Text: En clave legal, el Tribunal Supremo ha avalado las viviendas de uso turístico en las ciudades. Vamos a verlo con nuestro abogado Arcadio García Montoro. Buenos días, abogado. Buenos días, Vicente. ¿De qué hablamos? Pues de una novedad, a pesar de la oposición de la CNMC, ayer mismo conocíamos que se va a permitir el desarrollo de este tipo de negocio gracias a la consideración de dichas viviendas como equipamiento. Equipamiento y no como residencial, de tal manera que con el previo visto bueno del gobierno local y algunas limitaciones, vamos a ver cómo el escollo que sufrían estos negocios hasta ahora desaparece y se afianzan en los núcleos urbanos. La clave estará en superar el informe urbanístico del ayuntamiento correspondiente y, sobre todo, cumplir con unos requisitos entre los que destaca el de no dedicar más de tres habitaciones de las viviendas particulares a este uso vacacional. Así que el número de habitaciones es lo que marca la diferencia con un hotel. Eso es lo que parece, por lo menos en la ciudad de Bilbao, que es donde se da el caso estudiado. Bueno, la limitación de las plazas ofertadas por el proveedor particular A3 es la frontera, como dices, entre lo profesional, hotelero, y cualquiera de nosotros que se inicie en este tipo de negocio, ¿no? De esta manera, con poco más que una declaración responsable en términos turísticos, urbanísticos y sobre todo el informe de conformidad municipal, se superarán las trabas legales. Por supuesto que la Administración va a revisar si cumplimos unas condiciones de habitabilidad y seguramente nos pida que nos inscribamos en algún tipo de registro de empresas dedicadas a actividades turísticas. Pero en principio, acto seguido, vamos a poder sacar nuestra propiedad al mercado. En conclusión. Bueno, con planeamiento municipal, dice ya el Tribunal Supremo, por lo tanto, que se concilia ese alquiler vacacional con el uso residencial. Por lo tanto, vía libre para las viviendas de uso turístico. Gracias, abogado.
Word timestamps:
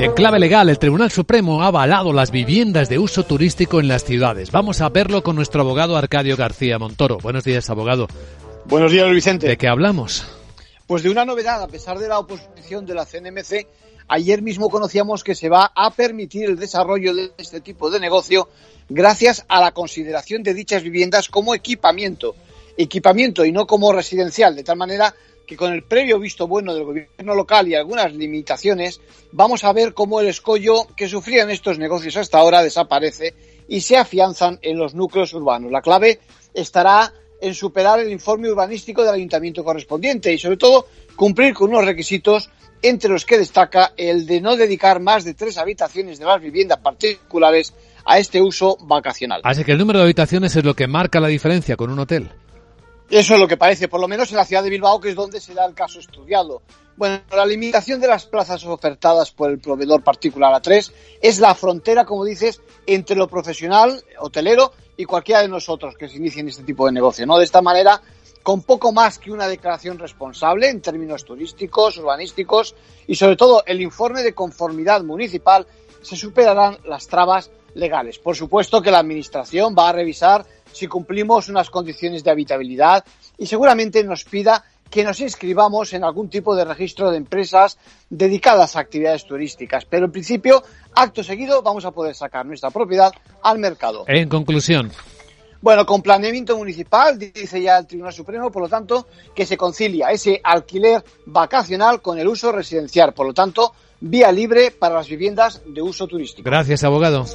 En 0.00 0.14
clave 0.14 0.38
legal, 0.38 0.70
el 0.70 0.78
Tribunal 0.78 1.10
Supremo 1.10 1.62
ha 1.62 1.66
avalado 1.66 2.14
las 2.14 2.30
viviendas 2.30 2.88
de 2.88 2.98
uso 2.98 3.24
turístico 3.24 3.80
en 3.80 3.88
las 3.88 4.02
ciudades. 4.02 4.50
Vamos 4.50 4.80
a 4.80 4.88
verlo 4.88 5.22
con 5.22 5.36
nuestro 5.36 5.60
abogado 5.60 5.94
Arcadio 5.94 6.38
García 6.38 6.78
Montoro. 6.78 7.18
Buenos 7.18 7.44
días, 7.44 7.68
abogado. 7.68 8.08
Buenos 8.64 8.92
días, 8.92 9.10
Vicente. 9.10 9.46
¿De 9.46 9.58
qué 9.58 9.68
hablamos? 9.68 10.24
Pues 10.86 11.02
de 11.02 11.10
una 11.10 11.26
novedad, 11.26 11.62
a 11.62 11.68
pesar 11.68 11.98
de 11.98 12.08
la 12.08 12.18
oposición 12.18 12.86
de 12.86 12.94
la 12.94 13.04
CNMC, 13.04 13.66
ayer 14.08 14.40
mismo 14.40 14.70
conocíamos 14.70 15.22
que 15.22 15.34
se 15.34 15.50
va 15.50 15.70
a 15.74 15.90
permitir 15.90 16.46
el 16.46 16.58
desarrollo 16.58 17.14
de 17.14 17.32
este 17.36 17.60
tipo 17.60 17.90
de 17.90 18.00
negocio 18.00 18.48
gracias 18.88 19.44
a 19.48 19.60
la 19.60 19.72
consideración 19.72 20.42
de 20.42 20.54
dichas 20.54 20.82
viviendas 20.82 21.28
como 21.28 21.54
equipamiento. 21.54 22.34
Equipamiento 22.78 23.44
y 23.44 23.52
no 23.52 23.66
como 23.66 23.92
residencial, 23.92 24.56
de 24.56 24.64
tal 24.64 24.78
manera 24.78 25.14
que 25.50 25.56
con 25.56 25.72
el 25.72 25.82
previo 25.82 26.20
visto 26.20 26.46
bueno 26.46 26.72
del 26.72 26.84
gobierno 26.84 27.34
local 27.34 27.66
y 27.66 27.74
algunas 27.74 28.14
limitaciones, 28.14 29.00
vamos 29.32 29.64
a 29.64 29.72
ver 29.72 29.94
cómo 29.94 30.20
el 30.20 30.28
escollo 30.28 30.86
que 30.96 31.08
sufrían 31.08 31.50
estos 31.50 31.76
negocios 31.76 32.16
hasta 32.16 32.38
ahora 32.38 32.62
desaparece 32.62 33.34
y 33.66 33.80
se 33.80 33.96
afianzan 33.96 34.60
en 34.62 34.78
los 34.78 34.94
núcleos 34.94 35.34
urbanos. 35.34 35.72
La 35.72 35.82
clave 35.82 36.20
estará 36.54 37.12
en 37.40 37.52
superar 37.52 37.98
el 37.98 38.12
informe 38.12 38.48
urbanístico 38.48 39.02
del 39.02 39.14
ayuntamiento 39.14 39.64
correspondiente 39.64 40.32
y, 40.32 40.38
sobre 40.38 40.56
todo, 40.56 40.86
cumplir 41.16 41.52
con 41.52 41.70
unos 41.70 41.84
requisitos 41.84 42.48
entre 42.80 43.10
los 43.10 43.26
que 43.26 43.36
destaca 43.36 43.92
el 43.96 44.26
de 44.26 44.40
no 44.40 44.54
dedicar 44.54 45.00
más 45.00 45.24
de 45.24 45.34
tres 45.34 45.58
habitaciones 45.58 46.20
de 46.20 46.26
las 46.26 46.40
viviendas 46.40 46.78
particulares 46.78 47.74
a 48.04 48.20
este 48.20 48.40
uso 48.40 48.76
vacacional. 48.82 49.40
Así 49.42 49.64
que 49.64 49.72
el 49.72 49.78
número 49.78 49.98
de 49.98 50.04
habitaciones 50.04 50.54
es 50.54 50.64
lo 50.64 50.74
que 50.74 50.86
marca 50.86 51.18
la 51.18 51.26
diferencia 51.26 51.76
con 51.76 51.90
un 51.90 51.98
hotel. 51.98 52.30
Eso 53.10 53.34
es 53.34 53.40
lo 53.40 53.48
que 53.48 53.56
parece, 53.56 53.88
por 53.88 54.00
lo 54.00 54.06
menos 54.06 54.30
en 54.30 54.36
la 54.36 54.44
ciudad 54.44 54.62
de 54.62 54.70
Bilbao, 54.70 55.00
que 55.00 55.08
es 55.08 55.16
donde 55.16 55.40
se 55.40 55.52
da 55.52 55.66
el 55.66 55.74
caso 55.74 55.98
estudiado. 55.98 56.62
Bueno, 56.96 57.20
la 57.32 57.44
limitación 57.44 58.00
de 58.00 58.06
las 58.06 58.24
plazas 58.26 58.64
ofertadas 58.64 59.32
por 59.32 59.50
el 59.50 59.58
proveedor 59.58 60.04
particular 60.04 60.52
A3 60.62 60.92
es 61.20 61.40
la 61.40 61.56
frontera, 61.56 62.04
como 62.04 62.24
dices, 62.24 62.60
entre 62.86 63.16
lo 63.16 63.26
profesional, 63.26 64.04
hotelero, 64.20 64.72
y 64.96 65.06
cualquiera 65.06 65.42
de 65.42 65.48
nosotros 65.48 65.96
que 65.96 66.08
se 66.08 66.18
inicie 66.18 66.40
en 66.40 66.48
este 66.48 66.62
tipo 66.62 66.86
de 66.86 66.92
negocio, 66.92 67.26
¿no? 67.26 67.36
De 67.36 67.44
esta 67.44 67.60
manera, 67.62 68.00
con 68.44 68.62
poco 68.62 68.92
más 68.92 69.18
que 69.18 69.32
una 69.32 69.48
declaración 69.48 69.98
responsable 69.98 70.68
en 70.68 70.80
términos 70.80 71.24
turísticos, 71.24 71.98
urbanísticos 71.98 72.76
y 73.08 73.16
sobre 73.16 73.34
todo 73.34 73.64
el 73.66 73.80
informe 73.80 74.22
de 74.22 74.34
conformidad 74.34 75.02
municipal, 75.02 75.66
se 76.00 76.14
superarán 76.14 76.78
las 76.84 77.08
trabas 77.08 77.50
legales. 77.74 78.18
Por 78.18 78.36
supuesto 78.36 78.82
que 78.82 78.90
la 78.90 78.98
Administración 78.98 79.74
va 79.76 79.88
a 79.88 79.92
revisar 79.92 80.44
si 80.72 80.86
cumplimos 80.86 81.48
unas 81.48 81.70
condiciones 81.70 82.24
de 82.24 82.30
habitabilidad 82.30 83.04
y 83.38 83.46
seguramente 83.46 84.02
nos 84.04 84.24
pida 84.24 84.64
que 84.90 85.04
nos 85.04 85.20
inscribamos 85.20 85.92
en 85.92 86.02
algún 86.04 86.28
tipo 86.28 86.54
de 86.56 86.64
registro 86.64 87.10
de 87.10 87.16
empresas 87.16 87.78
dedicadas 88.10 88.74
a 88.74 88.80
actividades 88.80 89.24
turísticas. 89.24 89.84
Pero 89.84 90.06
en 90.06 90.12
principio, 90.12 90.62
acto 90.94 91.22
seguido, 91.22 91.62
vamos 91.62 91.84
a 91.84 91.92
poder 91.92 92.14
sacar 92.14 92.44
nuestra 92.44 92.70
propiedad 92.70 93.12
al 93.42 93.58
mercado. 93.58 94.04
En 94.08 94.28
conclusión. 94.28 94.90
Bueno, 95.62 95.84
con 95.84 96.00
planeamiento 96.02 96.56
municipal, 96.56 97.18
dice 97.18 97.60
ya 97.60 97.78
el 97.78 97.86
Tribunal 97.86 98.14
Supremo, 98.14 98.50
por 98.50 98.62
lo 98.62 98.68
tanto, 98.68 99.06
que 99.34 99.44
se 99.44 99.56
concilia 99.58 100.10
ese 100.10 100.40
alquiler 100.42 101.04
vacacional 101.26 102.00
con 102.00 102.18
el 102.18 102.26
uso 102.26 102.50
residencial. 102.50 103.12
Por 103.12 103.26
lo 103.26 103.34
tanto, 103.34 103.74
vía 104.00 104.32
libre 104.32 104.70
para 104.70 104.94
las 104.94 105.08
viviendas 105.08 105.60
de 105.66 105.82
uso 105.82 106.06
turístico. 106.06 106.48
Gracias, 106.48 106.82
abogado. 106.82 107.26